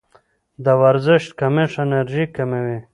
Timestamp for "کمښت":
1.39-1.75